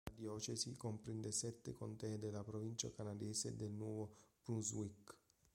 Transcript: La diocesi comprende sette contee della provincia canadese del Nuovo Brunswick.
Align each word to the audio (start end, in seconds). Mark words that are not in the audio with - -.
La 0.07 0.13
diocesi 0.15 0.75
comprende 0.75 1.31
sette 1.31 1.73
contee 1.73 2.17
della 2.17 2.41
provincia 2.41 2.89
canadese 2.89 3.55
del 3.55 3.69
Nuovo 3.69 4.09
Brunswick. 4.43 5.15